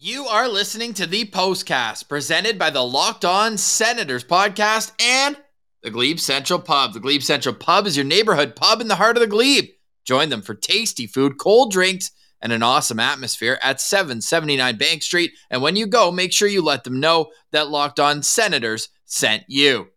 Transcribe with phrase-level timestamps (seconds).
[0.00, 5.36] You are listening to the postcast presented by the Locked On Senators podcast and
[5.82, 6.92] the Glebe Central Pub.
[6.92, 9.70] The Glebe Central Pub is your neighborhood pub in the heart of the Glebe.
[10.04, 15.32] Join them for tasty food, cold drinks, and an awesome atmosphere at 779 Bank Street.
[15.50, 19.46] And when you go, make sure you let them know that Locked On Senators sent
[19.48, 19.88] you.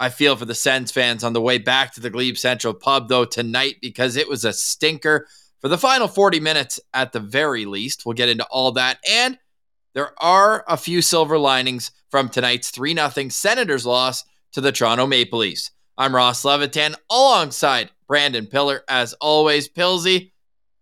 [0.00, 3.08] I feel for the Sens fans on the way back to the Glebe Central Pub,
[3.08, 5.28] though, tonight because it was a stinker
[5.60, 8.04] for the final 40 minutes at the very least.
[8.04, 8.98] We'll get into all that.
[9.08, 9.38] And
[9.94, 15.06] there are a few silver linings from tonight's 3 0 Senators loss to the Toronto
[15.06, 15.70] Maple Leafs.
[15.96, 18.82] I'm Ross Levitan alongside Brandon Piller.
[18.88, 20.32] As always, Pilsy,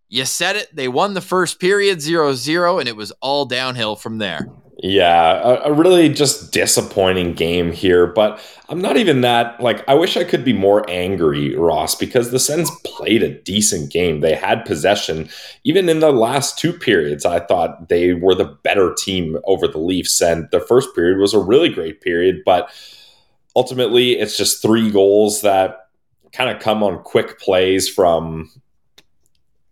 [0.08, 0.74] you said it.
[0.74, 4.48] They won the first period 0 0, and it was all downhill from there.
[4.84, 8.04] Yeah, a, a, really just disappointing game here.
[8.04, 12.32] But I'm not even that like I wish I could be more angry, Ross, because
[12.32, 14.20] the Sens played a decent game.
[14.20, 15.28] They had possession.
[15.62, 19.78] Even in the last two periods, I thought they were the better team over the
[19.78, 20.20] Leafs.
[20.20, 22.68] And the first period was a really great period, but
[23.54, 25.90] ultimately it's just three goals that
[26.32, 28.50] kind of come on quick plays from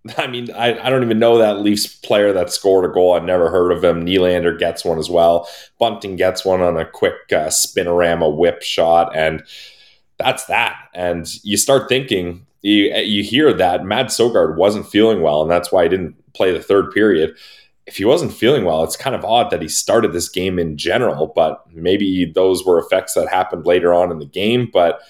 [0.18, 3.14] I mean, I, I don't even know that Leafs player that scored a goal.
[3.14, 4.04] I've never heard of him.
[4.04, 5.48] Nylander gets one as well.
[5.78, 9.42] Bunting gets one on a quick uh, spinorama whip shot, and
[10.18, 10.76] that's that.
[10.94, 15.72] And you start thinking, you, you hear that Mads Sogaard wasn't feeling well, and that's
[15.72, 17.36] why he didn't play the third period.
[17.86, 20.76] If he wasn't feeling well, it's kind of odd that he started this game in
[20.76, 24.70] general, but maybe those were effects that happened later on in the game.
[24.72, 25.00] But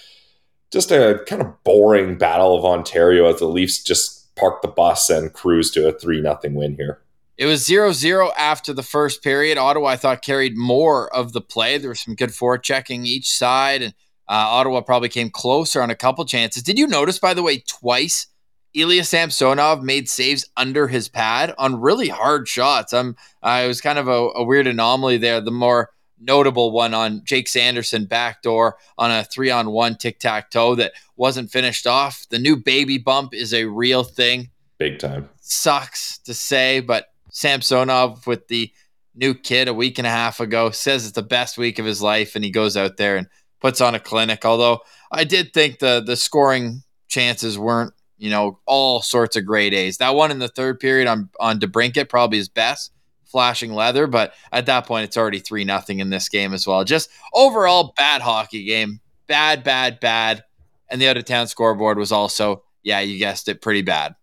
[0.72, 5.10] just a kind of boring battle of Ontario as the Leafs just park the bus
[5.10, 7.00] and cruise to a 3 nothing win here.
[7.40, 9.56] It was 0 0 after the first period.
[9.56, 11.78] Ottawa, I thought, carried more of the play.
[11.78, 13.94] There was some good forechecking each side, and
[14.28, 16.62] uh, Ottawa probably came closer on a couple chances.
[16.62, 18.26] Did you notice, by the way, twice
[18.74, 22.92] Ilya Samsonov made saves under his pad on really hard shots?
[22.92, 25.40] Um, uh, it was kind of a, a weird anomaly there.
[25.40, 25.90] The more
[26.20, 30.92] notable one on Jake Sanderson backdoor on a three on one tic tac toe that
[31.16, 32.26] wasn't finished off.
[32.30, 34.50] The new baby bump is a real thing.
[34.78, 35.28] Big time.
[35.40, 38.70] Sucks to say, but Samsonov with the
[39.14, 42.02] new kid a week and a half ago says it's the best week of his
[42.02, 43.26] life, and he goes out there and
[43.60, 44.44] puts on a clinic.
[44.44, 44.80] Although
[45.10, 49.98] I did think the the scoring chances weren't, you know, all sorts of great A's.
[49.98, 52.92] That one in the third period on on DeBrincat probably his best
[53.30, 56.84] flashing leather, but at that point it's already three nothing in this game as well.
[56.84, 59.00] Just overall bad hockey game.
[59.26, 60.44] Bad, bad, bad.
[60.88, 64.16] And the other town scoreboard was also, yeah, you guessed it, pretty bad.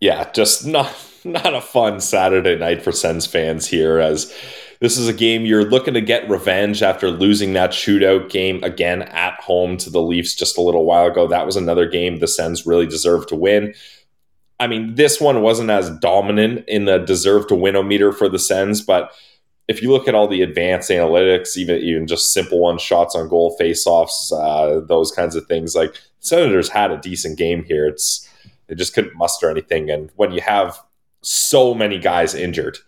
[0.00, 0.94] Yeah, just not
[1.24, 4.32] not a fun Saturday night for Sens fans here as
[4.80, 9.02] this is a game you're looking to get revenge after losing that shootout game again
[9.02, 11.26] at home to the Leafs just a little while ago.
[11.26, 13.74] That was another game the Sens really deserved to win.
[14.60, 18.38] I mean, this one wasn't as dominant in the deserve to win meter for the
[18.38, 19.12] Sens, but
[19.66, 23.28] if you look at all the advanced analytics, even even just simple ones, shots on
[23.28, 27.86] goal, faceoffs, uh, those kinds of things, like Senators had a decent game here.
[27.86, 28.28] It's
[28.66, 30.78] they just couldn't muster anything, and when you have
[31.22, 32.78] so many guys injured,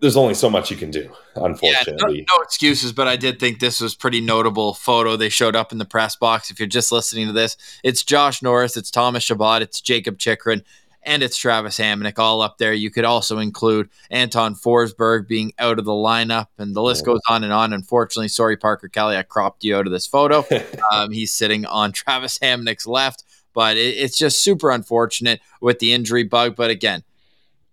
[0.00, 2.18] there's only so much you can do, unfortunately.
[2.18, 5.56] Yeah, no, no, excuses, but I did think this was pretty notable photo they showed
[5.56, 6.50] up in the press box.
[6.50, 10.62] If you're just listening to this, it's Josh Norris, it's Thomas Chabot, it's Jacob Chychrun,
[11.02, 12.72] and it's Travis Hamonic all up there.
[12.72, 17.20] You could also include Anton Forsberg being out of the lineup, and the list goes
[17.28, 17.72] on and on.
[17.72, 20.44] Unfortunately, sorry, Parker Kelly, I cropped you out of this photo.
[20.92, 25.92] um, he's sitting on Travis Hamonic's left, but it, it's just super unfortunate with the
[25.92, 26.54] injury bug.
[26.54, 27.02] But again,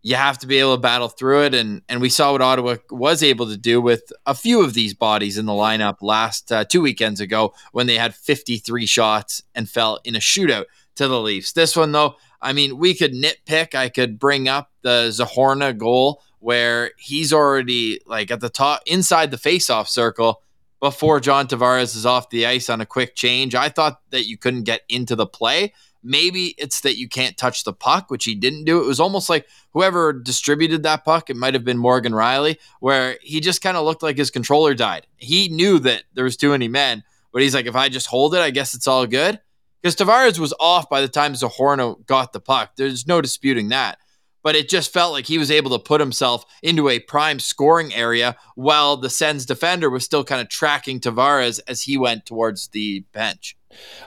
[0.06, 1.56] you have to be able to battle through it.
[1.56, 4.94] And and we saw what Ottawa was able to do with a few of these
[4.94, 9.68] bodies in the lineup last uh, two weekends ago when they had 53 shots and
[9.68, 11.54] fell in a shootout to the Leafs.
[11.54, 13.74] This one though, I mean, we could nitpick.
[13.74, 19.32] I could bring up the Zohorna goal where he's already like at the top inside
[19.32, 20.44] the faceoff circle
[20.80, 23.56] before John Tavares is off the ice on a quick change.
[23.56, 25.74] I thought that you couldn't get into the play.
[26.06, 28.82] Maybe it's that you can't touch the puck, which he didn't do.
[28.82, 33.18] It was almost like whoever distributed that puck, it might have been Morgan Rielly, where
[33.22, 35.08] he just kind of looked like his controller died.
[35.18, 37.04] He knew that there was too many men,
[37.34, 39.42] but he's like, if I just hold it, I guess it's all good.
[39.82, 42.72] Because Tavares was off by the time Zohorna got the puck.
[42.76, 43.98] There's no disputing that
[44.46, 47.92] but it just felt like he was able to put himself into a prime scoring
[47.96, 52.68] area while the Sens defender was still kind of tracking Tavares as he went towards
[52.68, 53.58] the bench.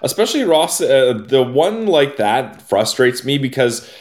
[0.00, 3.93] Especially Ross, uh, the one like that frustrates me because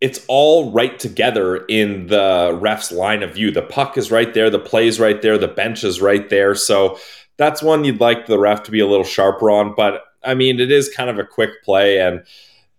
[0.00, 3.52] it's all right together in the ref's line of view.
[3.52, 6.56] The puck is right there, the play is right there, the bench is right there.
[6.56, 6.98] So
[7.36, 9.76] that's one you'd like the ref to be a little sharper on.
[9.76, 12.24] But I mean, it is kind of a quick play and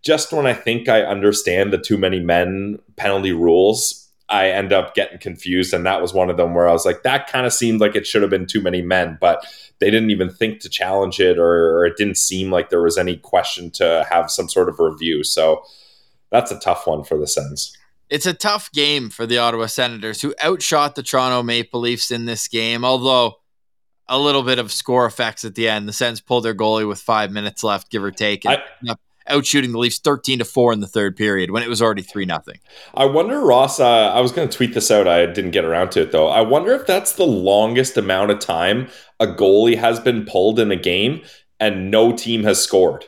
[0.05, 4.95] just when I think I understand the too many men penalty rules, I end up
[4.95, 5.73] getting confused.
[5.73, 7.95] And that was one of them where I was like, that kind of seemed like
[7.95, 9.45] it should have been too many men, but
[9.79, 12.97] they didn't even think to challenge it, or, or, it didn't seem like there was
[12.97, 15.23] any question to have some sort of review.
[15.23, 15.63] So
[16.31, 17.75] that's a tough one for the Sens.
[18.09, 22.25] It's a tough game for the Ottawa Senators, who outshot the Toronto Maple Leafs in
[22.25, 23.39] this game, although
[24.07, 25.87] a little bit of score effects at the end.
[25.87, 28.45] The Sens pulled their goalie with five minutes left, give or take.
[28.45, 28.61] And
[29.27, 32.01] I, outshooting the Leafs 13 to 4 in the third period when it was already
[32.01, 32.59] 3 nothing.
[32.93, 35.91] I wonder Ross uh, I was going to tweet this out I didn't get around
[35.91, 36.27] to it though.
[36.27, 38.87] I wonder if that's the longest amount of time
[39.19, 41.21] a goalie has been pulled in a game
[41.59, 43.05] and no team has scored.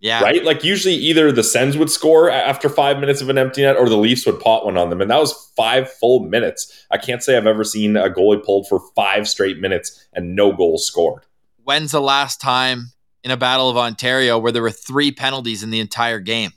[0.00, 0.22] Yeah.
[0.22, 0.44] Right?
[0.44, 3.88] Like usually either the Sens would score after 5 minutes of an empty net or
[3.88, 6.86] the Leafs would pot one on them and that was 5 full minutes.
[6.90, 10.52] I can't say I've ever seen a goalie pulled for 5 straight minutes and no
[10.52, 11.24] goals scored.
[11.64, 12.92] When's the last time
[13.24, 16.52] in a Battle of Ontario where there were three penalties in the entire game.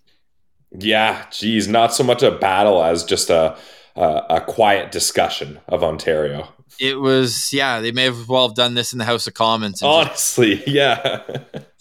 [0.72, 3.58] Yeah, geez, not so much a battle as just a
[3.96, 6.48] a, a quiet discussion of Ontario.
[6.80, 9.84] It was, yeah, they may have well have done this in the House of Commons.
[9.84, 11.22] Honestly, just, yeah,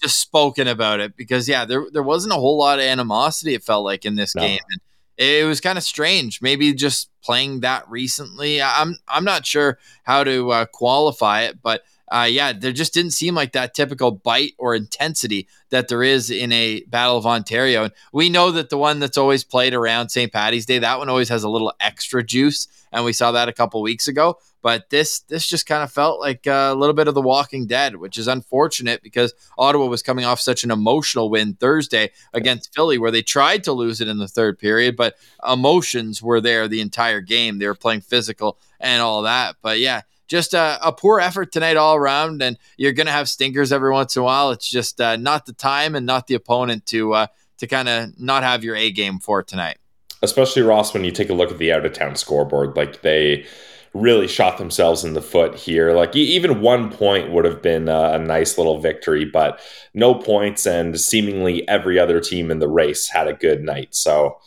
[0.03, 3.55] just spoken about it because yeah, there there wasn't a whole lot of animosity.
[3.55, 4.43] It felt like in this no.
[4.43, 4.81] game, and
[5.17, 6.43] it was kind of strange.
[6.43, 8.61] Maybe just playing that recently.
[8.61, 13.12] I'm I'm not sure how to uh, qualify it, but uh, yeah, there just didn't
[13.12, 17.84] seem like that typical bite or intensity that there is in a Battle of Ontario.
[17.84, 20.32] And we know that the one that's always played around St.
[20.32, 23.52] Patty's Day, that one always has a little extra juice, and we saw that a
[23.52, 24.38] couple weeks ago.
[24.62, 27.96] But this this just kind of felt like a little bit of The Walking Dead,
[27.96, 32.98] which is unfortunate because Ottawa was coming off such an emotional win Thursday against Philly,
[32.98, 35.14] where they tried to lose it in the third period, but
[35.48, 37.58] emotions were there the entire game.
[37.58, 39.56] They were playing physical and all that.
[39.62, 42.41] But yeah, just a, a, poor effort tonight all around.
[42.41, 44.53] And you're going to have stinkers every once in a while.
[44.53, 47.27] It's just uh, not the time and not the opponent to uh,
[47.59, 49.77] to kind of not have your A game for tonight.
[50.23, 53.44] Especially Ross, when you take a look at the out of town scoreboard, like they
[53.93, 55.93] really shot themselves in the foot here.
[55.93, 59.61] Like even one point would have been a, a nice little victory, but
[59.94, 63.94] no points, and seemingly every other team in the race had a good night.
[63.94, 64.38] So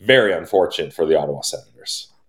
[0.00, 1.71] very unfortunate for the Ottawa Senators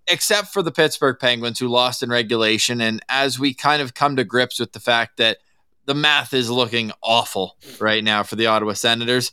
[0.07, 2.81] except for the Pittsburgh Penguins who lost in regulation.
[2.81, 5.38] And as we kind of come to grips with the fact that
[5.85, 9.31] the math is looking awful right now for the Ottawa Senators,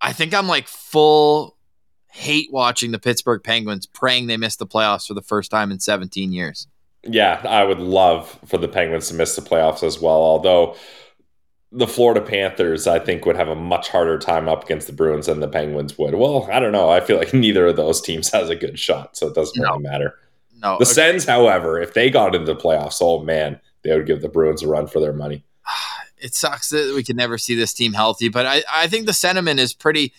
[0.00, 1.56] I think I'm like full
[2.10, 5.80] hate watching the Pittsburgh Penguins, praying they miss the playoffs for the first time in
[5.80, 6.66] 17 years.
[7.04, 10.16] Yeah, I would love for the Penguins to miss the playoffs as well.
[10.16, 10.76] Although
[11.76, 15.26] the Florida Panthers, I think, would have a much harder time up against the Bruins
[15.26, 16.14] than the Penguins would.
[16.14, 16.88] Well, I don't know.
[16.88, 19.72] I feel like neither of those teams has a good shot, so it doesn't no.
[19.72, 20.18] really matter.
[20.62, 20.78] No.
[20.78, 20.92] The okay.
[20.92, 24.62] Sens, however, if they got into the playoffs, oh man, they would give the Bruins
[24.62, 25.44] a run for their money.
[26.18, 29.12] It sucks that we can never see this team healthy, but I, I think the
[29.12, 30.14] sentiment is pretty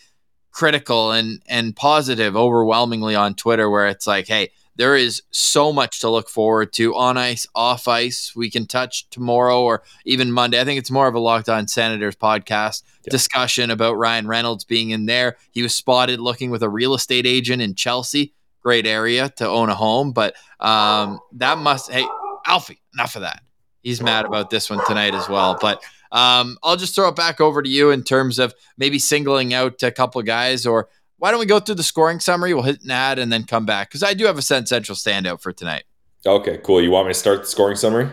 [0.51, 6.00] critical and and positive overwhelmingly on Twitter where it's like, hey, there is so much
[6.01, 8.33] to look forward to on ice, off ice.
[8.35, 10.62] We can touch tomorrow or even Monday.
[10.62, 13.12] I think it's more of a Locked On Senators podcast yeah.
[13.12, 15.38] discussion about Ryan Reynolds being in there.
[15.51, 18.33] He was spotted looking with a real estate agent in Chelsea.
[18.62, 21.91] Great area to own a home, but um, that must.
[21.91, 22.06] Hey,
[22.45, 23.41] Alfie, enough of that.
[23.81, 25.57] He's mad about this one tonight as well.
[25.59, 25.81] But
[26.12, 29.81] um, I'll just throw it back over to you in terms of maybe singling out
[29.83, 32.54] a couple of guys or why don't we go through the scoring summary?
[32.54, 34.96] We'll hit an ad and then come back because I do have a Sens Central
[34.96, 35.84] standout for tonight.
[36.25, 36.82] Okay, cool.
[36.82, 38.12] You want me to start the scoring summary?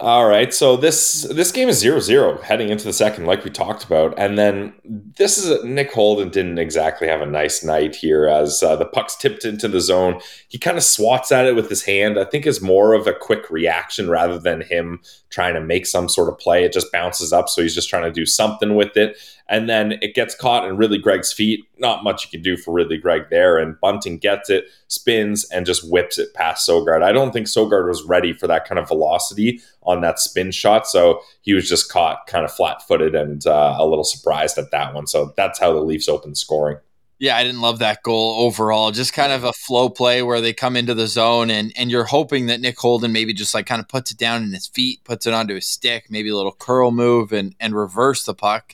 [0.00, 3.82] All right, so this this game is 0-0 heading into the second, like we talked
[3.82, 8.62] about, and then this is Nick Holden didn't exactly have a nice night here as
[8.62, 10.20] uh, the puck's tipped into the zone.
[10.46, 12.16] He kind of swats at it with his hand.
[12.16, 16.08] I think is more of a quick reaction rather than him trying to make some
[16.08, 16.62] sort of play.
[16.62, 19.16] It just bounces up, so he's just trying to do something with it,
[19.48, 21.64] and then it gets caught in Ridly Greig's feet.
[21.78, 23.56] Not much you can do for Ridly Greig there.
[23.56, 27.02] And Bunting gets it, spins, and just whips it past Sogaard.
[27.02, 30.86] I don't think Sogaard was ready for that kind of velocity on that spin shot.
[30.86, 34.70] So he was just caught kind of flat footed and uh, a little surprised at
[34.70, 35.06] that one.
[35.06, 36.78] So that's how the Leafs opened scoring.
[37.20, 38.92] Yeah, I didn't love that goal overall.
[38.92, 42.04] Just kind of a flow play where they come into the zone and and you're
[42.04, 45.02] hoping that Nick Holden maybe just like kind of puts it down in his feet,
[45.02, 48.72] puts it onto his stick, maybe a little curl move and and reverse the puck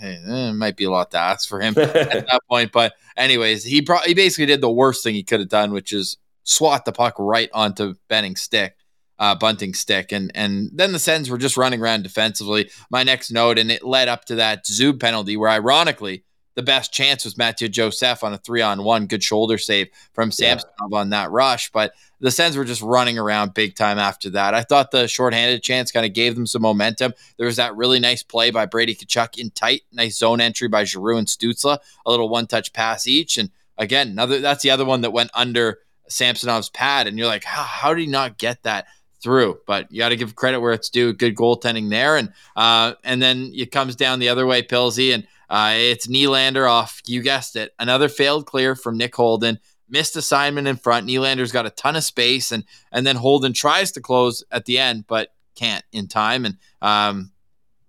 [0.00, 1.92] hey, eh, it might be a lot to ask for him at
[2.26, 2.72] that point.
[2.72, 5.92] But anyways, he pro- he basically did the worst thing he could have done, which
[5.92, 8.76] is swat the puck right onto Benning's stick,
[9.18, 12.70] uh, Bunting stick, and and then the Sens were just running around defensively.
[12.90, 16.24] My next note, and it led up to that Zub penalty, where ironically
[16.60, 19.06] the best chance was Mathieu Joseph on a three on one.
[19.06, 20.98] Good shoulder save from Samsonov yeah.
[20.98, 21.72] on that rush.
[21.72, 24.52] But the Sens were just running around big time after that.
[24.52, 27.14] I thought the shorthanded chance kind of gave them some momentum.
[27.38, 29.84] There was that really nice play by Brady Tkachuk in tight.
[29.90, 33.38] Nice zone entry by Giroux and Stützle, A little one touch pass each.
[33.38, 33.48] And
[33.78, 37.62] again, another that's the other one that went under Samsonov's pad, and you're like, how,
[37.62, 38.86] how did he not get that
[39.22, 39.60] through?
[39.66, 41.14] But you got to give credit where it's due.
[41.14, 45.26] Good goaltending there, and uh, and then it comes down the other way, Pilsy, and
[45.50, 47.02] uh, it's Nylander off.
[47.06, 49.58] You guessed it, another failed clear from Nick Holden.
[49.88, 51.08] Missed assignment in front.
[51.08, 54.78] Nylander's got a ton of space, and and then Holden tries to close at the
[54.78, 56.44] end, but can't in time.
[56.44, 57.32] And um,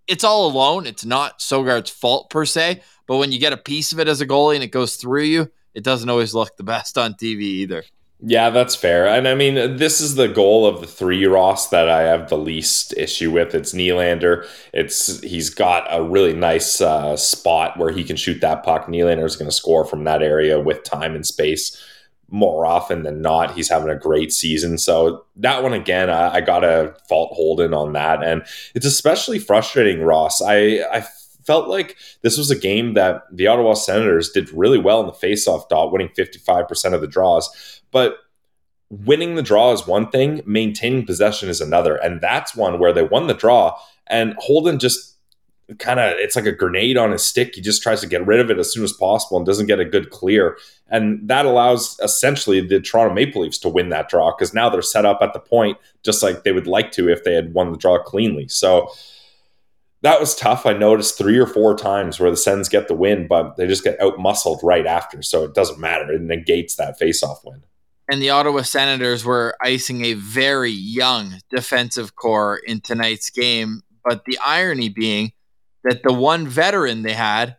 [0.08, 0.88] it's all alone.
[0.88, 4.20] It's not Sogaard's fault per se, but when you get a piece of it as
[4.20, 7.42] a goalie and it goes through you, it doesn't always look the best on TV
[7.42, 7.84] either.
[8.24, 9.08] Yeah, that's fair.
[9.08, 12.38] And I mean, this is the goal of the three Ross that I have the
[12.38, 13.56] least issue with.
[13.56, 14.48] It's Nylander.
[14.74, 18.86] It's he's got a really nice uh, spot where he can shoot that puck.
[18.86, 21.76] Nylander is going to score from that area with time and space
[22.30, 23.56] more often than not.
[23.56, 24.78] He's having a great season.
[24.78, 28.44] So that one again, I, I gotta fault Holden on that, and
[28.76, 30.42] it's especially frustrating, Ross.
[30.44, 31.06] I I
[31.46, 35.14] felt like this was a game that the Ottawa Senators did really well in the
[35.14, 37.82] faceoff dot, winning 55% of the draws.
[37.92, 38.18] But
[38.90, 41.96] winning the draw is one thing, maintaining possession is another.
[41.96, 43.78] And that's one where they won the draw
[44.12, 45.18] and Holden just
[45.80, 47.56] kind of it's like a grenade on his stick.
[47.56, 49.80] He just tries to get rid of it as soon as possible and doesn't get
[49.80, 50.58] a good clear.
[50.90, 54.82] And that allows essentially the Toronto Maple Leafs to win that draw because now they're
[54.82, 57.72] set up at the point just like they would like to if they had won
[57.72, 58.50] the draw cleanly.
[58.50, 58.92] So
[60.02, 60.66] that was tough.
[60.66, 63.84] I noticed three or four times where the Sens get the win, but they just
[63.84, 65.22] get out muscled right after.
[65.22, 66.12] So it doesn't matter.
[66.12, 67.64] It negates that faceoff win.
[68.10, 73.84] And the Ottawa Senators were icing a very young defensive core in tonight's game.
[74.04, 75.34] But the irony being
[75.84, 77.58] that the one veteran they had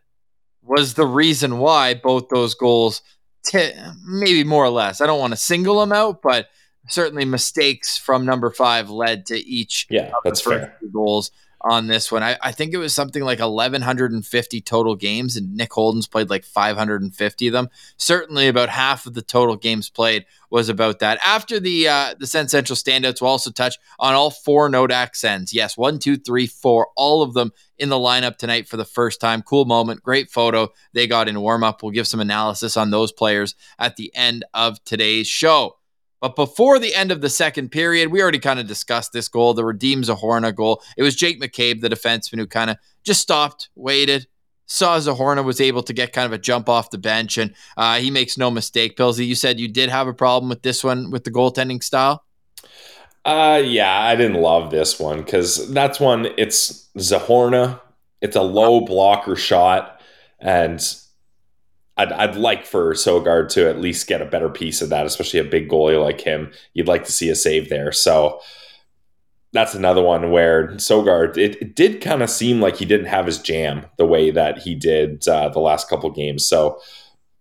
[0.62, 3.02] was the reason why both those goals,
[3.46, 3.72] t-
[4.04, 6.48] maybe more or less, I don't want to single them out, but
[6.88, 10.76] certainly mistakes from number five led to each yeah, that's fair.
[10.92, 11.30] goals
[11.64, 12.22] on this one.
[12.22, 16.44] I, I, think it was something like 1,150 total games, and Nick Holden's played like
[16.44, 17.68] 550 of them.
[17.96, 21.18] Certainly, about half of the total games played was about that.
[21.24, 25.54] After the uh, the Sens Central standouts, we'll also touch on all four Nodak Sens.
[25.54, 29.20] Yes, one, two, three, four, all of them in the lineup tonight for the first
[29.20, 29.42] time.
[29.42, 31.82] Cool moment, great photo they got in warm up.
[31.82, 35.76] We'll give some analysis on those players at the end of today's show.
[36.22, 39.54] But before the end of the second period, we already kind of discussed this goal,
[39.54, 40.80] the Radim Zohorna goal.
[40.96, 44.28] It was Jake McCabe, the defenseman, who kind of just stopped, waited,
[44.66, 47.96] saw Zohorna was able to get kind of a jump off the bench, and uh,
[47.96, 48.96] he makes no mistake.
[48.96, 52.24] Pilsy, you said you did have a problem with this one with the goaltending style.
[53.24, 56.28] Uh, yeah, I didn't love this one because that's one.
[56.38, 57.80] It's Zohorna.
[58.20, 60.00] It's a low blocker shot,
[60.38, 60.80] and
[62.02, 65.40] I'd, I'd like for Sogaard to at least get a better piece of that, especially
[65.40, 66.52] a big goalie like him.
[66.74, 67.92] You'd like to see a save there.
[67.92, 68.40] So
[69.52, 73.26] that's another one where Sogaard, it, it did kind of seem like he didn't have
[73.26, 76.46] his jam the way that he did uh, the last couple games.
[76.46, 76.80] So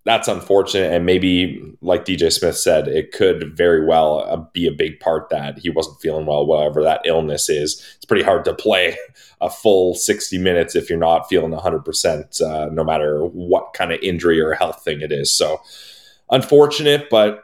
[0.03, 0.91] that's unfortunate.
[0.91, 5.29] And maybe, like DJ Smith said, it could very well uh, be a big part
[5.29, 7.85] that he wasn't feeling well, whatever that illness is.
[7.97, 8.97] It's pretty hard to play
[9.41, 13.99] a full 60 minutes if you're not feeling 100%, uh, no matter what kind of
[14.01, 15.31] injury or health thing it is.
[15.31, 15.61] So,
[16.31, 17.43] unfortunate, but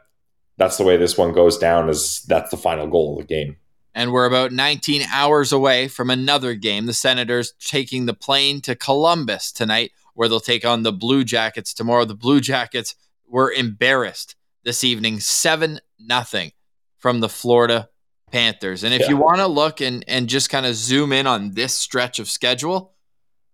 [0.58, 3.58] that's the way this one goes down, is that's the final goal of the game.
[3.94, 6.86] And we're about 19 hours away from another game.
[6.86, 11.76] The Senators taking the plane to Columbus tonight where they'll take on the Blue Jackets
[11.76, 12.04] tomorrow.
[12.04, 12.96] The Blue Jackets
[13.28, 16.54] were embarrassed this evening, 7 nothing
[16.98, 17.90] from the Florida
[18.32, 18.84] Panthers.
[18.84, 19.10] And if yeah.
[19.10, 22.28] you want to look and, and just kind of zoom in on this stretch of
[22.28, 22.96] schedule,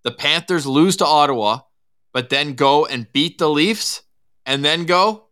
[0.04, 1.60] the Panthers lose to Ottawa,
[2.14, 4.02] but then go and beat the Leafs
[4.46, 5.26] and then go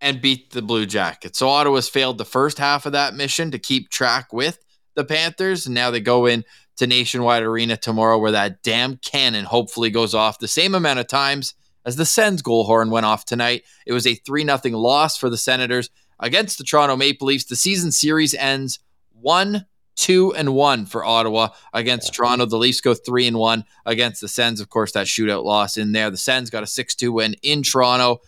[0.00, 1.40] and beat the Blue Jackets.
[1.40, 4.60] So Ottawa's failed the first half of that mission to keep track with
[4.94, 5.66] the Panthers.
[5.66, 6.44] And now they go in
[6.78, 11.06] to Nationwide Arena tomorrow, where that damn cannon hopefully goes off the same amount of
[11.06, 11.54] times
[11.84, 13.64] as the Sens goal horn went off tonight.
[13.86, 17.44] It was a 3 0 loss for the Senators against the Toronto Maple Leafs.
[17.44, 18.80] The season series ends
[19.12, 19.66] 1
[19.96, 22.46] 2 and 1 for Ottawa against Toronto.
[22.46, 24.60] The Leafs go 3 and 1 against the Sens.
[24.60, 26.10] Of course, that shootout loss in there.
[26.10, 28.20] The Sens got a 6 2 win in Toronto.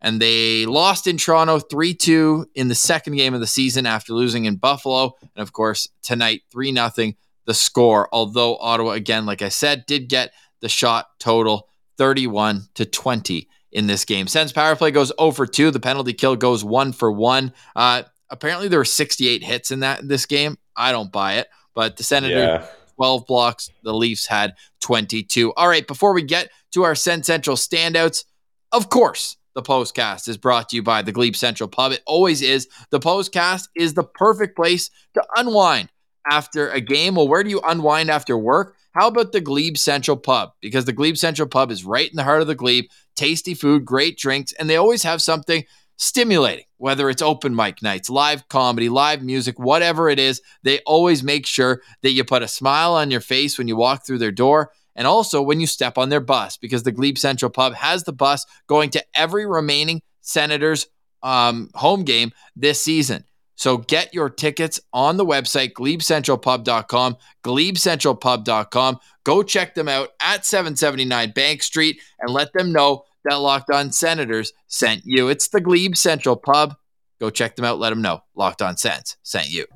[0.00, 4.14] And they lost in Toronto 3 2 in the second game of the season after
[4.14, 5.16] losing in Buffalo.
[5.20, 7.14] And of course, tonight, 3 0
[7.46, 8.08] the score.
[8.12, 11.68] Although Ottawa, again, like I said, did get the shot total
[11.98, 14.26] 31 to 20 in this game.
[14.26, 15.70] Sens power play goes over 2.
[15.70, 17.52] The penalty kill goes 1 for 1.
[17.74, 20.58] Uh, apparently, there were 68 hits in that this game.
[20.76, 22.36] I don't buy it, but the Senators.
[22.36, 22.66] Yeah.
[22.96, 23.70] 12 blocks.
[23.82, 25.52] The Leafs had 22.
[25.54, 28.24] All right, before we get to our Sens Central standouts,
[28.70, 31.92] of course, the postcast is brought to you by the Glebe Central Pub.
[31.92, 32.68] It always is.
[32.90, 35.90] The postcast is the perfect place to unwind
[36.30, 37.14] after a game.
[37.14, 38.76] Well, where do you unwind after work?
[38.92, 40.52] How about the Glebe Central Pub?
[40.60, 42.86] Because the Glebe Central Pub is right in the heart of the Glebe.
[43.16, 45.64] Tasty food, great drinks, and they always have something
[45.96, 50.40] stimulating, whether it's open mic nights, live comedy, live music, whatever it is.
[50.62, 54.04] They always make sure that you put a smile on your face when you walk
[54.04, 57.50] through their door and also when you step on their bus because the Glebe Central
[57.50, 60.86] Pub has the bus going to every remaining Senators
[61.22, 63.24] um, home game this season.
[63.54, 68.98] So get your tickets on the website, glebecentralpub.com, glebecentralpub.com.
[69.24, 73.92] Go check them out at 779 Bank Street and let them know that Locked On
[73.92, 75.28] Senators sent you.
[75.28, 76.74] It's the Glebe Central Pub.
[77.20, 77.78] Go check them out.
[77.78, 79.66] Let them know Locked On Sens sent you.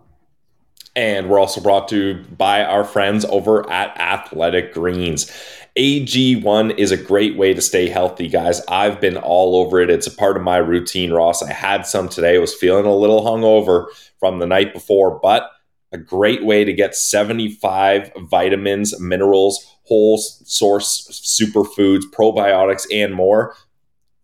[0.96, 5.30] And we're also brought to by our friends over at Athletic Greens.
[5.76, 8.62] AG1 is a great way to stay healthy, guys.
[8.66, 9.90] I've been all over it.
[9.90, 11.42] It's a part of my routine, Ross.
[11.42, 12.36] I had some today.
[12.36, 13.88] I was feeling a little hungover
[14.18, 15.50] from the night before, but
[15.92, 23.54] a great way to get 75 vitamins, minerals, whole source superfoods, probiotics, and more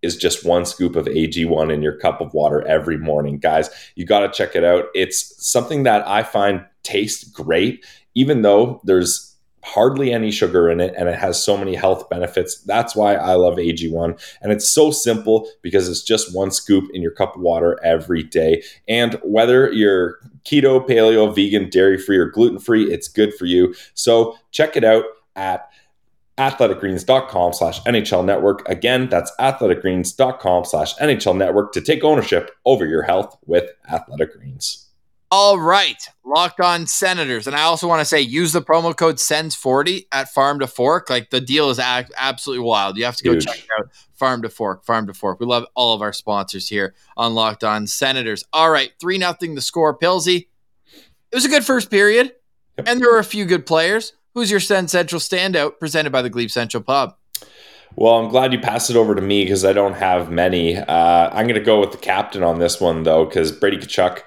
[0.03, 3.39] is just one scoop of AG1 in your cup of water every morning.
[3.39, 4.87] Guys, you got to check it out.
[4.95, 9.33] It's something that I find tastes great, even though there's
[9.65, 12.61] hardly any sugar in it and it has so many health benefits.
[12.63, 14.21] That's why I love AG1.
[14.41, 18.25] And it's so simple because it's just one scoop in your cup of water every
[18.25, 18.65] day.
[18.89, 23.75] And whether you're keto, paleo, vegan, dairy free, or gluten free, it's good for you.
[23.95, 25.05] So check it out
[25.37, 25.71] at
[26.43, 28.69] athleticgreens.com slash NHL network.
[28.69, 34.89] Again, that's athleticgreens.com slash NHL network to take ownership over your health with Athletic Greens.
[35.31, 35.97] All right,
[36.27, 40.29] locked on Senators, and I also want to say use the promo code SENS40 at
[40.29, 41.09] Farm to Fork.
[41.09, 42.99] Like the deal is absolutely wild.
[42.99, 43.47] You have to go Huge.
[43.47, 43.89] check it out.
[44.13, 45.41] Farm to Fork, Farm to Fork.
[45.41, 48.45] We love all of our sponsors here on Locked On Senators.
[48.53, 49.97] All right, three nothing the score.
[49.97, 50.49] Pilsy.
[51.31, 52.33] It was a good first period,
[52.77, 54.13] and there were a few good players.
[54.35, 55.79] Who's your Central standout?
[55.79, 57.17] Presented by the Glebe Central Pub.
[57.95, 60.79] Well, I'm glad you passed it over to me because I don't have many.
[60.79, 64.23] Uh, I'm going to go with the captain on this one though, because Brady Tkachuk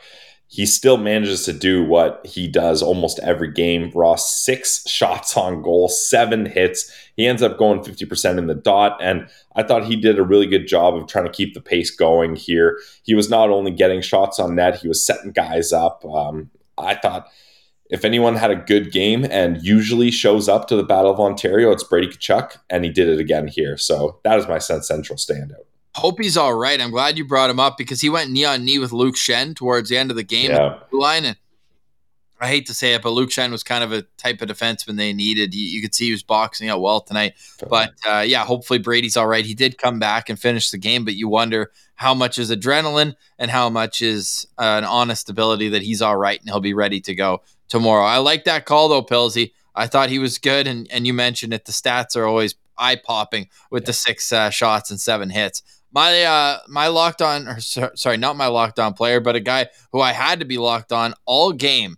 [0.47, 3.91] he still manages to do what he does almost every game.
[3.93, 6.91] Ross, six shots on goal, seven hits.
[7.17, 8.97] He ends up going 50% in the dot.
[9.01, 11.89] And I thought he did a really good job of trying to keep the pace
[11.89, 12.79] going here.
[13.03, 16.05] He was not only getting shots on net, he was setting guys up.
[16.05, 17.27] Um, I thought
[17.89, 21.71] if anyone had a good game and usually shows up to the Battle of Ontario,
[21.71, 23.77] it's Brady Tkachuk, and he did it again here.
[23.77, 25.65] So that is my Sens Central standout.
[25.95, 26.81] Hope he's all right.
[26.81, 29.55] I'm glad you brought him up because he went knee on knee with Luke Schenn
[29.55, 30.79] towards the end of the game yeah.
[30.91, 31.23] line.
[31.23, 31.37] And
[32.41, 34.97] I hate to say it, but Luke Schenn was kind of a type of defenseman
[34.97, 35.53] they needed.
[35.53, 37.35] You, you could see he was boxing out well tonight.
[37.69, 39.45] But uh, yeah, hopefully Brady's all right.
[39.45, 43.15] He did come back and finish the game, but you wonder how much is adrenaline
[43.39, 46.73] and how much is uh, an honest ability that he's all right and he'll be
[46.73, 48.05] ready to go tomorrow.
[48.05, 49.53] I like that call though, Pilsy.
[49.73, 51.65] I thought he was good, and and you mentioned it.
[51.65, 53.87] The stats are always eye popping with yeah.
[53.87, 55.63] the six uh, shots and seven hits
[55.95, 59.65] my uh my locked on or sorry not my locked on player but a guy
[59.93, 61.95] who i had to be locked on all game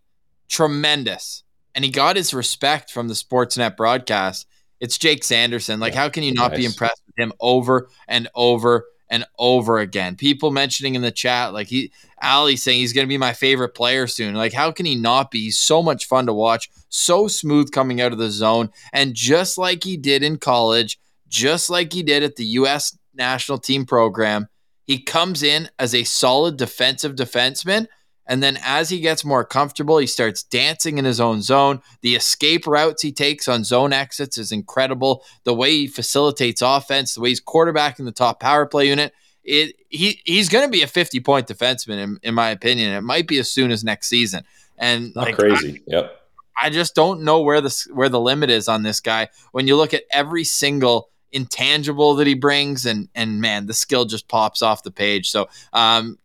[0.47, 4.45] tremendous and he got his respect from the sportsnet broadcast
[4.79, 6.59] it's jake sanderson like yeah, how can you not nice.
[6.59, 11.53] be impressed with him over and over and over again people mentioning in the chat
[11.53, 11.91] like he
[12.21, 15.43] ali saying he's to be my favorite player soon like how can he not be
[15.45, 19.57] he's so much fun to watch so smooth coming out of the zone and just
[19.57, 24.47] like he did in college just like he did at the us national team program.
[24.85, 27.87] He comes in as a solid defensive defenseman.
[28.27, 31.81] And then as he gets more comfortable, he starts dancing in his own zone.
[32.01, 35.23] The escape routes he takes on zone exits is incredible.
[35.43, 39.13] The way he facilitates offense, the way he's quarterbacking the top power play unit,
[39.43, 42.91] it he he's going to be a 50 point defenseman in, in my opinion.
[42.91, 44.43] It might be as soon as next season.
[44.77, 45.81] And not like, crazy.
[45.87, 46.21] I, yep.
[46.61, 49.29] I just don't know where the where the limit is on this guy.
[49.51, 54.05] When you look at every single intangible that he brings, and and man, the skill
[54.05, 55.29] just pops off the page.
[55.29, 56.17] So um,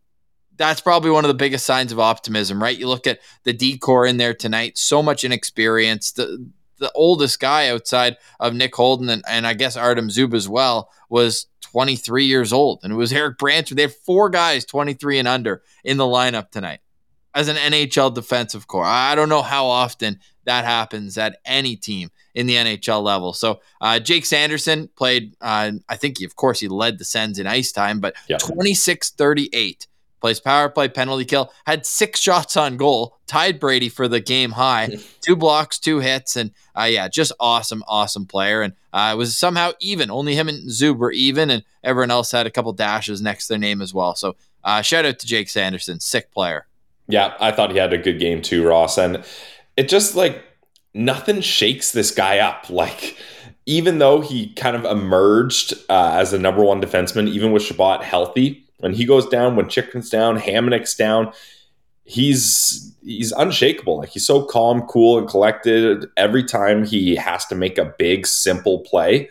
[0.62, 2.76] that's probably one of the biggest signs of optimism, right?
[2.76, 6.12] You look at the decor in there tonight, so much inexperience.
[6.12, 6.46] The
[6.78, 10.90] the oldest guy outside of Nick Holden and, and I guess Artem Zub as well
[11.08, 12.80] was 23 years old.
[12.82, 13.76] And it was Erik Brännström.
[13.76, 16.80] They had four guys 23 and under in the lineup tonight
[17.34, 18.84] as an NHL defensive core.
[18.84, 23.32] I don't know how often that happens at any team in the NHL level.
[23.32, 27.38] So uh, Jake Sanderson played, uh, I think, he, of course, he led the Sens
[27.38, 29.86] in ice time, but 26 38.
[30.22, 34.52] Plays power play, penalty kill, had six shots on goal, tied Brady for the game
[34.52, 38.62] high, two blocks, two hits, and uh, yeah, just awesome, awesome player.
[38.62, 40.12] And uh, it was somehow even.
[40.12, 43.54] Only him and Zub were even, and everyone else had a couple dashes next to
[43.54, 44.14] their name as well.
[44.14, 46.68] So uh, shout out to Jake Sanderson, sick player.
[47.08, 48.98] Yeah, I thought he had a good game too, Ross.
[48.98, 49.24] And
[49.76, 50.40] it just like
[50.94, 52.70] nothing shakes this guy up.
[52.70, 53.16] Like,
[53.66, 58.04] even though he kind of emerged uh, as the number one defenseman, even with Chabot
[58.04, 61.32] healthy, when he goes down, when Chicken's down, Hamonic's down,
[62.04, 63.98] he's he's unshakable.
[63.98, 66.06] Like he's so calm, cool, and collected.
[66.16, 69.30] Every time he has to make a big, simple play,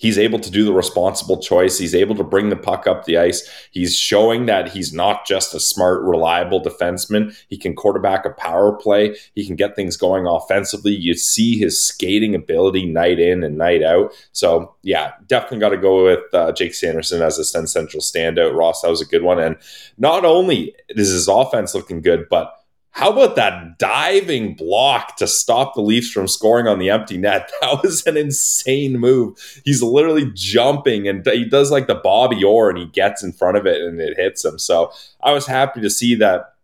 [0.00, 1.78] he's able to do the responsible choice.
[1.78, 3.48] He's able to bring the puck up the ice.
[3.70, 7.36] He's showing that he's not just a smart, reliable defenseman.
[7.48, 9.14] He can quarterback a power play.
[9.34, 10.92] He can get things going offensively.
[10.92, 14.12] You see his skating ability night in and night out.
[14.32, 18.56] So, yeah, definitely got to go with uh, Jake Sanderson as a central standout.
[18.56, 19.38] Ross, that was a good one.
[19.38, 19.56] And
[19.98, 22.59] not only is his offense looking good, but
[22.92, 27.50] how about that diving block to stop the Leafs from scoring on the empty net?
[27.60, 29.60] That was an insane move.
[29.64, 33.58] He's literally jumping and he does like the Bobby Orr and he gets in front
[33.58, 34.58] of it and it hits him.
[34.58, 36.54] So I was happy to see that,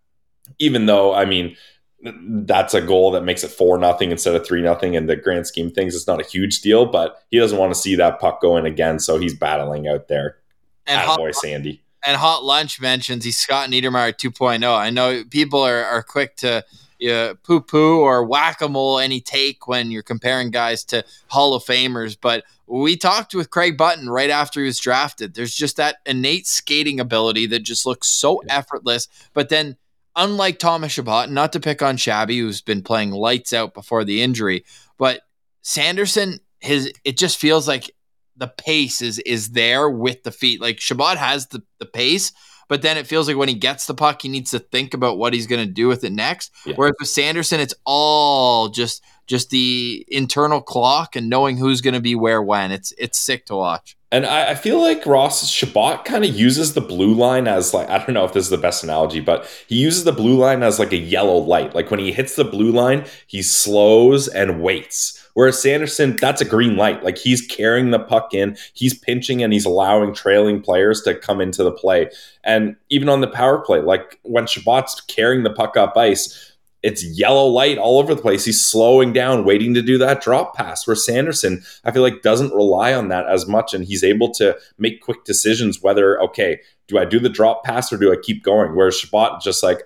[0.58, 1.54] even though, I mean,
[2.02, 4.94] that's a goal that makes it four nothing instead of three nothing.
[4.94, 7.80] In the grand scheme things, it's not a huge deal, but he doesn't want to
[7.80, 8.98] see that puck go in again.
[8.98, 10.38] So he's battling out there.
[10.86, 14.76] And boy, Sandy and Hot Lunch mentions he's Scott Niedermayer 2.0.
[14.76, 16.64] I know people are, are quick to
[17.08, 21.54] uh, poo poo or whack a mole any take when you're comparing guys to Hall
[21.54, 25.34] of Famers, but we talked with Craig Button right after he was drafted.
[25.34, 29.08] There's just that innate skating ability that just looks so effortless.
[29.34, 29.76] But then,
[30.16, 34.22] unlike Thomas Chabot, not to pick on Shabby, who's been playing lights out before the
[34.22, 34.64] injury,
[34.98, 35.20] but
[35.62, 37.90] Sanderson, his it just feels like
[38.36, 40.60] the pace is is there with the feet.
[40.60, 42.32] Like Chabot has the, the pace,
[42.68, 45.18] but then it feels like when he gets the puck, he needs to think about
[45.18, 46.52] what he's going to do with it next.
[46.64, 46.74] Yeah.
[46.76, 52.00] Whereas with Sanderson, it's all just just the internal clock and knowing who's going to
[52.00, 52.72] be where when.
[52.72, 53.96] It's it's sick to watch.
[54.12, 57.88] And I, I feel like Ross Chabot kind of uses the blue line as like
[57.88, 60.62] I don't know if this is the best analogy, but he uses the blue line
[60.62, 61.74] as like a yellow light.
[61.74, 66.46] Like when he hits the blue line, he slows and waits Whereas Sanderson, that's a
[66.46, 67.04] green light.
[67.04, 71.42] Like he's carrying the puck in, he's pinching and he's allowing trailing players to come
[71.42, 72.08] into the play.
[72.42, 77.04] And even on the power play, like when Chabot's carrying the puck up ice, it's
[77.04, 78.46] yellow light all over the place.
[78.46, 80.86] He's slowing down, waiting to do that drop pass.
[80.86, 84.56] Where Sanderson, I feel like, doesn't rely on that as much, and he's able to
[84.78, 88.42] make quick decisions whether, okay, do I do the drop pass or do I keep
[88.42, 88.74] going?
[88.74, 89.82] Whereas Chabot, just like,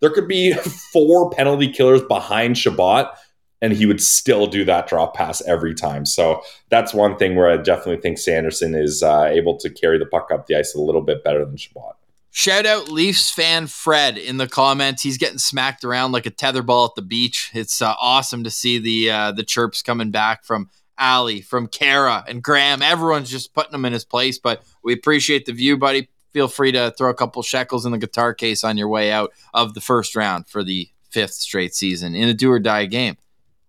[0.00, 0.52] there could be
[0.92, 3.16] four penalty killers behind Chabot,
[3.62, 6.04] and he would still do that drop pass every time.
[6.04, 10.04] So that's one thing where I definitely think Sanderson is uh, able to carry the
[10.04, 11.96] puck up the ice a little bit better than Chabot.
[12.32, 15.02] Shout out Leafs fan Fred in the comments.
[15.02, 17.50] He's getting smacked around like a tetherball at the beach.
[17.54, 22.24] It's uh, awesome to see the uh, the chirps coming back from Ali, from Kara,
[22.26, 22.80] and Graham.
[22.80, 24.38] Everyone's just putting him in his place.
[24.38, 26.08] But we appreciate the view, buddy.
[26.32, 29.32] Feel free to throw a couple shekels in the guitar case on your way out
[29.52, 33.18] of the first round for the fifth straight season in a do or die game.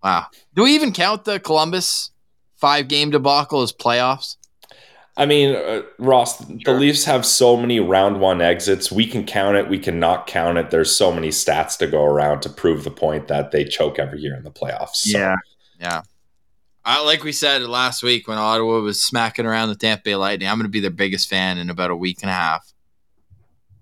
[0.04, 0.26] Wow.
[0.54, 2.10] Do we even count the Columbus
[2.56, 4.36] five game debacle as playoffs?
[5.16, 6.58] I mean, uh, Ross, sure.
[6.64, 8.92] the Leafs have so many round one exits.
[8.92, 9.68] We can count it.
[9.68, 10.70] We cannot count it.
[10.70, 14.20] There's so many stats to go around to prove the point that they choke every
[14.20, 14.96] year in the playoffs.
[14.96, 15.18] So.
[15.18, 15.36] Yeah.
[15.80, 16.02] Yeah.
[16.84, 20.48] I, like we said last week when Ottawa was smacking around the Tampa Bay Lightning,
[20.48, 22.70] I'm going to be their biggest fan in about a week and a half.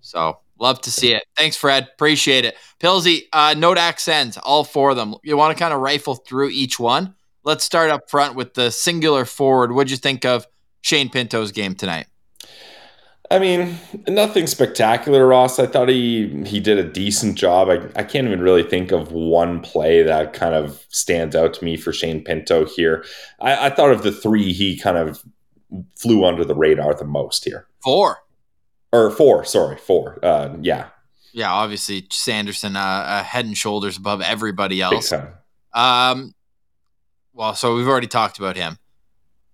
[0.02, 1.24] So Love to see it.
[1.36, 1.88] Thanks, Fred.
[1.92, 2.56] Appreciate it.
[2.78, 5.16] Pilsy, uh, note accents, all four of them.
[5.24, 7.16] You want to kind of rifle through each one?
[7.42, 9.72] Let's start up front with the singular forward.
[9.72, 10.46] What'd you think of
[10.80, 12.06] Shane Pinto's game tonight?
[13.28, 15.58] I mean, nothing spectacular, Ross.
[15.58, 17.68] I thought he he did a decent job.
[17.68, 21.64] I, I can't even really think of one play that kind of stands out to
[21.64, 23.04] me for Shane Pinto here.
[23.40, 25.24] I, I thought of the three he kind of
[25.98, 27.66] flew under the radar the most here.
[27.82, 28.21] Four
[28.92, 29.44] or four.
[29.44, 30.18] Sorry, four.
[30.24, 30.88] Uh, yeah,
[31.32, 31.50] yeah.
[31.50, 35.12] Obviously, Sanderson uh, uh, head and shoulders above everybody else.
[35.72, 36.34] Um,
[37.32, 38.78] well, so we've already talked about him.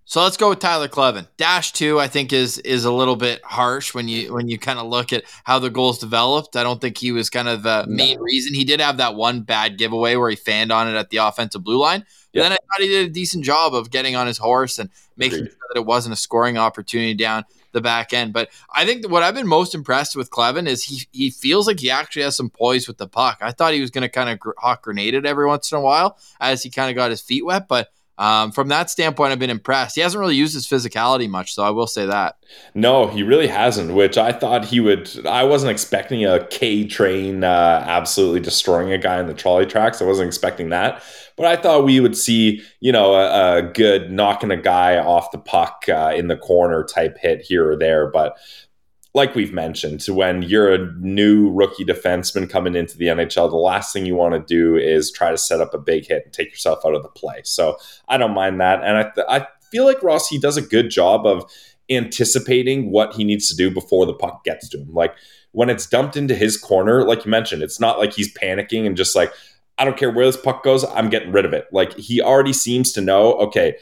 [0.09, 1.27] So let's go with Tyler Kleven.
[1.37, 4.79] Dash two, I think, is is a little bit harsh when you when you kind
[4.79, 6.55] of look at how the goals developed.
[6.55, 8.23] I don't think he was kind of the main no.
[8.23, 8.55] reason.
[8.55, 11.63] He did have that one bad giveaway where he fanned on it at the offensive
[11.63, 12.03] blue line.
[12.33, 14.89] But then I thought he did a decent job of getting on his horse and
[15.15, 15.51] making Agreed.
[15.51, 18.33] sure that it wasn't a scoring opportunity down the back end.
[18.33, 21.79] But I think what I've been most impressed with Kleven is he he feels like
[21.79, 23.39] he actually has some poise with the puck.
[23.41, 25.77] I thought he was going to kind of gr- hawk grenade it every once in
[25.77, 29.31] a while as he kind of got his feet wet, but um, from that standpoint,
[29.31, 29.95] I've been impressed.
[29.95, 32.35] He hasn't really used his physicality much, so I will say that.
[32.75, 33.93] No, he really hasn't.
[33.93, 35.25] Which I thought he would.
[35.25, 40.01] I wasn't expecting a K train uh, absolutely destroying a guy in the trolley tracks.
[40.01, 41.01] I wasn't expecting that,
[41.37, 45.31] but I thought we would see, you know, a, a good knocking a guy off
[45.31, 48.11] the puck uh, in the corner type hit here or there.
[48.11, 48.37] But
[49.15, 53.91] like we've mentioned, when you're a new rookie defenseman coming into the NHL, the last
[53.91, 56.49] thing you want to do is try to set up a big hit and take
[56.51, 57.41] yourself out of the play.
[57.43, 58.83] So I don't mind that.
[58.83, 61.51] And I, I feel like Ross, he does a good job of
[61.89, 64.93] anticipating what he needs to do before the puck gets to him.
[64.93, 65.15] Like
[65.51, 68.95] when it's dumped into his corner, like you mentioned, it's not like he's panicking and
[68.95, 69.33] just like,
[69.79, 71.67] I don't care where this puck goes, I'm getting rid of it.
[71.71, 73.75] Like he already seems to know, okay,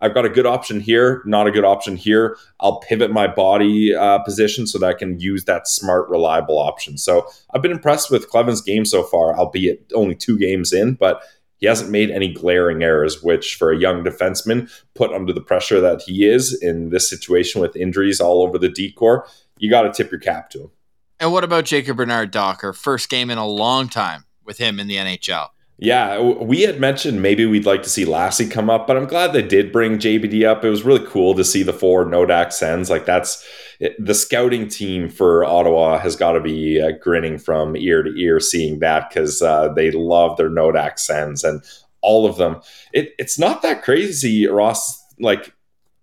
[0.00, 2.36] I've got a good option here, not a good option here.
[2.60, 6.98] I'll pivot my body uh, position so that I can use that smart, reliable option.
[6.98, 11.22] So I've been impressed with Kleven's game so far, albeit only two games in, but
[11.56, 15.80] he hasn't made any glaring errors, which for a young defenseman put under the pressure
[15.80, 19.26] that he is in this situation with injuries all over the decor,
[19.58, 20.70] you got to tip your cap to him.
[21.18, 22.72] And what about Jacob Bernard Docker?
[22.72, 25.48] First game in a long time with him in the NHL.
[25.80, 29.32] Yeah, we had mentioned maybe we'd like to see Lassi come up, but I'm glad
[29.32, 30.64] they did bring JBD up.
[30.64, 32.90] It was really cool to see the four Nodak Sens.
[32.90, 33.46] Like that's
[33.78, 38.10] it, the scouting team for Ottawa has got to be uh, grinning from ear to
[38.20, 41.62] ear seeing that because uh, they love their Nodak Sens and
[42.02, 42.60] all of them.
[42.92, 45.04] It, it's not that crazy, Ross.
[45.20, 45.54] Like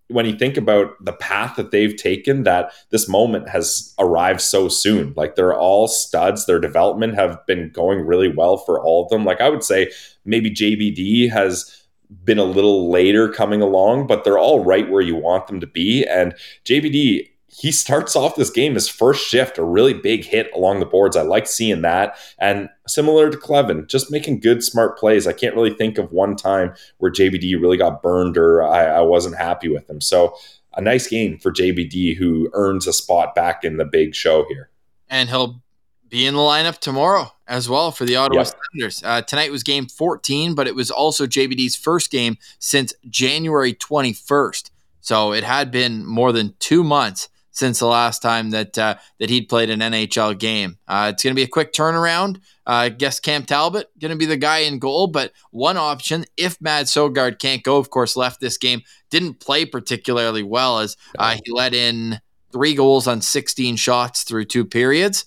[0.07, 4.67] when you think about the path that they've taken, that this moment has arrived so
[4.67, 5.13] soon.
[5.15, 6.45] Like they're all studs.
[6.45, 9.25] Their development have been going really well for all of them.
[9.25, 9.91] Like I would say
[10.23, 11.85] maybe JBD has
[12.23, 15.67] been a little later coming along, but they're all right where you want them to
[15.67, 16.05] be.
[16.05, 20.81] And JBD he starts off this game his first shift a really big hit along
[20.81, 21.15] the boards.
[21.15, 22.17] I like seeing that.
[22.37, 25.25] And similar to Kleven, just making good, smart plays.
[25.25, 29.01] I can't really think of one time where JBD really got burned or I, I
[29.01, 30.01] wasn't happy with him.
[30.01, 30.35] So
[30.73, 34.69] a nice game for JBD who earns a spot back in the big show here.
[35.09, 35.63] And he'll
[36.09, 38.53] be in the lineup tomorrow as well for the Ottawa yep.
[38.73, 39.01] Senators.
[39.01, 44.71] Uh, tonight was game 14, but it was also JBD's first game since January 21st.
[44.99, 49.29] So it had been more than two months since the last time that uh, that
[49.29, 50.77] he'd played an NHL game.
[50.87, 52.37] Uh, it's going to be a quick turnaround.
[52.67, 56.25] Uh, I guess Cam Talbot going to be the guy in goal, but one option
[56.35, 60.97] if Mads Sogaard can't go, of course, left this game didn't play particularly well as
[61.17, 62.19] uh, he let in
[62.51, 65.25] three goals on 16 shots through two periods.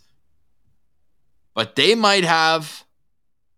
[1.55, 2.85] But they might have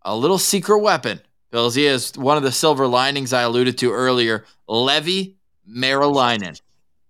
[0.02, 1.20] a little secret weapon.
[1.50, 4.44] Bills, he is one of the silver linings I alluded to earlier.
[4.68, 5.34] Leevi
[5.68, 6.60] Meriläinen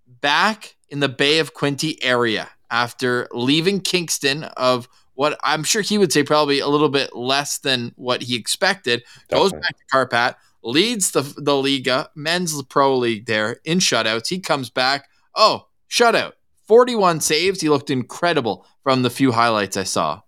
[0.07, 5.97] back in the Bay of Quinte area after leaving Kingston of what I'm sure he
[5.97, 9.03] would say probably a little bit less than what he expected.
[9.29, 9.51] Definitely.
[9.51, 14.27] Goes back to Kärpät, leads the the Liiga, men's pro league there in shutouts.
[14.27, 15.09] He comes back.
[15.35, 16.33] Oh, shutout.
[16.67, 17.61] 41 saves.
[17.61, 20.21] He looked incredible from the few highlights I saw.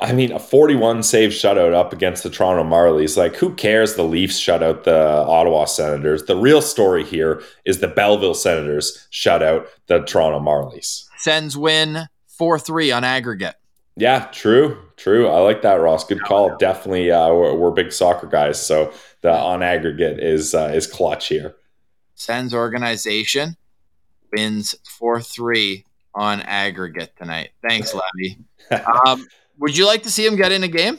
[0.00, 3.16] I mean, a 41 save shutout up against the Toronto Marlies.
[3.16, 6.24] Like, who cares the Leafs shut out the Ottawa Senators?
[6.24, 11.06] The real story here is the Belleville Senators shut out the Toronto Marlies.
[11.18, 13.56] Sens win 4 3 on aggregate.
[13.96, 15.26] Yeah, true, true.
[15.26, 16.04] I like that, Ross.
[16.04, 16.54] Good call.
[16.58, 21.28] Definitely, uh, we're, we're, big soccer guys, so the on aggregate is uh, is clutch
[21.28, 21.56] here.
[22.14, 23.56] Sens organization
[24.36, 27.50] wins four three on aggregate tonight.
[27.66, 28.36] Thanks, Leevi.
[29.06, 29.26] um,
[29.58, 30.98] would you like to see him get in a game?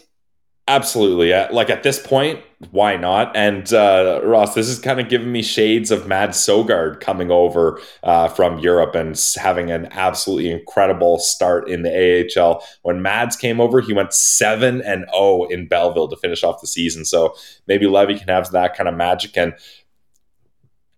[0.70, 1.32] Absolutely.
[1.32, 3.34] Like at this point, why not?
[3.38, 7.80] And uh, Ross, this is kind of giving me shades of Mads Sogaard coming over
[8.04, 12.62] uh, from Europe and having an absolutely incredible start in the AHL.
[12.82, 16.67] When Mads came over, he went seven and zero in Belleville to finish off the
[16.67, 17.06] season.
[17.06, 17.34] So
[17.67, 19.38] maybe Leevi can have that kind of magic.
[19.38, 19.54] And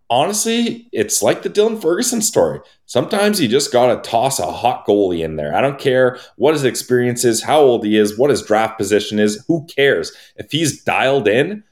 [0.09, 2.59] honestly, it's like the Dylan Ferguson story.
[2.85, 5.55] Sometimes you just got to toss a hot goalie in there.
[5.55, 9.19] I don't care what his experience is, how old he is, what his draft position
[9.19, 9.43] is.
[9.47, 10.11] Who cares?
[10.35, 11.63] If he's dialed in,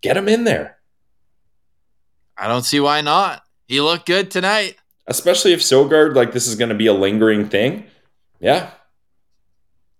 [0.00, 0.78] get him in there.
[2.36, 3.42] I don't see why not.
[3.66, 4.76] He looked good tonight.
[5.06, 7.84] Especially if Sogaard, like this is going to be a lingering thing.
[8.40, 8.70] Yeah.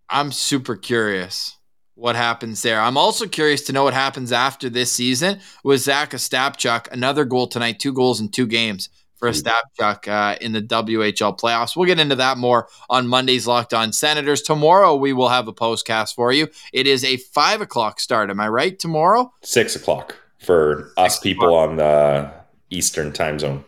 [0.08, 1.57] I'm super curious
[1.98, 2.80] what happens there.
[2.80, 6.86] I'm also curious to know what happens after this season with Zach Ostapchuk.
[6.92, 11.76] Another goal tonight, two goals in two games for Ostapchuk uh, in the WHL playoffs.
[11.76, 14.42] We'll get into that more on Monday's Locked On Senators.
[14.42, 16.46] Tomorrow we will have a postcast for you.
[16.72, 18.30] It is a five o'clock start.
[18.30, 18.78] Am I right?
[18.78, 21.70] Tomorrow, six o'clock for us people o'clock.
[21.70, 22.32] on the
[22.70, 23.64] Eastern time zone.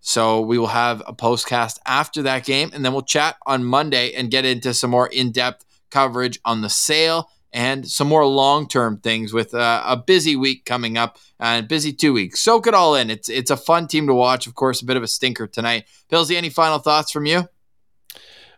[0.00, 4.14] So we will have a postcast after that game, and then we'll chat on Monday
[4.14, 8.68] and get into some more in depth coverage on the sale and some more long
[8.68, 12.40] term things with uh, a busy week coming up and busy two weeks.
[12.40, 13.10] Soak it all in.
[13.10, 14.46] It's it's a fun team to watch.
[14.46, 15.84] Of course, a bit of a stinker tonight.
[16.10, 17.48] Pillsy, any final thoughts from you?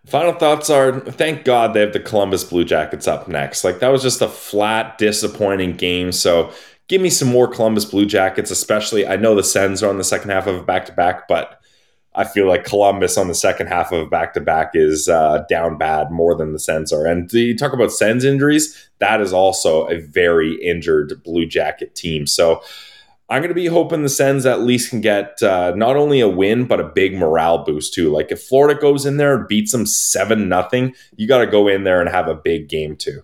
[0.07, 3.62] Final thoughts are thank God they have the Columbus Blue Jackets up next.
[3.62, 6.11] Like that was just a flat, disappointing game.
[6.11, 6.52] So
[6.88, 9.07] give me some more Columbus Blue Jackets, especially.
[9.07, 11.62] I know the Sens are on the second half of a back to back, but
[12.14, 15.79] I feel like Columbus on the second half of back to back is uh, down
[15.79, 17.07] bad more than the Sens are.
[17.07, 22.27] And you talk about Sens injuries, that is also a very injured Blue Jacket team.
[22.27, 22.62] So
[23.31, 26.29] I'm going to be hoping the Sens at least can get uh, not only a
[26.29, 28.11] win but a big morale boost too.
[28.11, 31.66] Like if Florida goes in there and beats them seven nothing, you got to go
[31.66, 33.22] in there and have a big game too.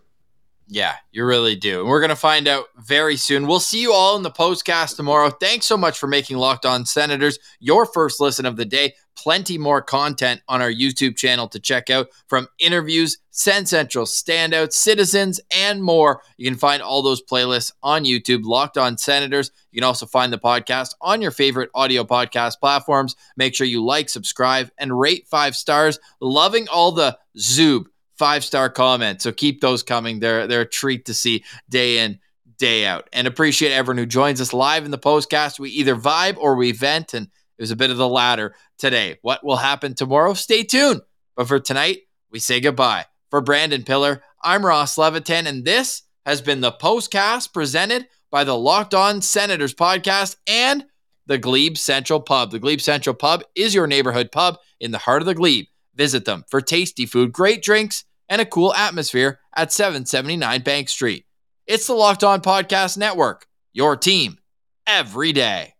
[0.71, 1.81] Yeah, you really do.
[1.81, 3.47] And we're going to find out very soon.
[3.47, 5.31] We'll see you all in the postcast tomorrow.
[5.31, 8.93] Thanks so much for making Locked On Senators your first listen of the day.
[9.17, 14.75] Plenty more content on our YouTube channel to check out from interviews, Sens Central standouts,
[14.75, 16.21] citizens, and more.
[16.37, 19.51] You can find all those playlists on YouTube, Locked On Senators.
[19.73, 23.17] You can also find the podcast on your favorite audio podcast platforms.
[23.39, 25.99] Make sure you like, subscribe, and rate five stars.
[26.21, 27.87] Loving all the Zoob
[28.19, 29.25] five star comments.
[29.25, 30.21] So keep those coming.
[30.21, 32.19] They're they're a treat to see day in,
[32.59, 33.09] day out.
[33.13, 35.59] And appreciate everyone who joins us live in the postcast.
[35.59, 39.19] We either vibe or we vent, and it was a bit of the latter today.
[39.23, 40.35] What will happen tomorrow?
[40.35, 41.01] Stay tuned.
[41.37, 42.01] But for tonight,
[42.31, 43.07] we say goodbye.
[43.31, 48.57] For Brandon Piller, I'm Ross Levitan, and this has been the postcast presented by the
[48.57, 50.85] Locked On Senators podcast and
[51.27, 52.51] the Glebe Central Pub.
[52.51, 55.67] The Glebe Central Pub is your neighborhood pub in the heart of the Glebe.
[55.95, 61.25] Visit them for tasty food, great drinks, and a cool atmosphere at 779 Bank Street.
[61.67, 64.39] It's the Locked On Podcast Network, your team
[64.87, 65.75] every day.